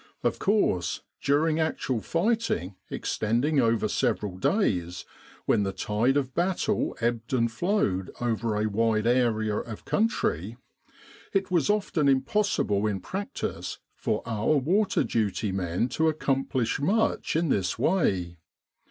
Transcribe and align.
Of 0.23 0.39
course, 0.39 1.01
during 1.21 1.59
actual 1.59 2.01
fighting 2.01 2.73
extending 2.89 3.59
over 3.59 3.87
several 3.87 4.35
days, 4.39 5.05
when 5.45 5.61
the 5.61 5.71
tide 5.71 6.17
of 6.17 6.33
battle 6.33 6.97
ebbed 7.01 7.33
and 7.33 7.51
flowed 7.51 8.09
over 8.19 8.55
a 8.59 8.67
wide 8.67 9.05
area 9.05 9.57
of 9.57 9.85
country, 9.85 10.57
it 11.33 11.51
was 11.51 11.69
often 11.69 12.07
impossible 12.09 12.87
in 12.87 12.99
practice 12.99 13.77
for 13.93 14.23
our 14.25 14.55
water 14.57 15.03
duty 15.03 15.51
men 15.51 15.87
to 15.89 16.09
accomplish 16.09 16.79
much 16.79 17.35
in 17.35 17.49
this 17.49 17.77
way. 17.77 18.37